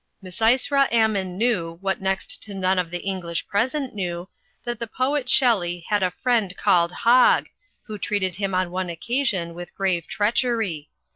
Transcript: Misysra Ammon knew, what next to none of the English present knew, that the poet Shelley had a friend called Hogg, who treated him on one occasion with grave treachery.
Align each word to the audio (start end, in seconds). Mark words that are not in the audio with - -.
Misysra 0.23 0.91
Ammon 0.91 1.37
knew, 1.37 1.77
what 1.79 2.01
next 2.01 2.41
to 2.41 2.55
none 2.55 2.79
of 2.79 2.89
the 2.89 3.03
English 3.05 3.45
present 3.47 3.93
knew, 3.93 4.27
that 4.63 4.79
the 4.79 4.87
poet 4.87 5.29
Shelley 5.29 5.85
had 5.89 6.01
a 6.01 6.09
friend 6.09 6.57
called 6.57 6.91
Hogg, 6.91 7.49
who 7.83 7.99
treated 7.99 8.37
him 8.37 8.55
on 8.55 8.71
one 8.71 8.89
occasion 8.89 9.53
with 9.53 9.75
grave 9.75 10.07
treachery. 10.07 10.89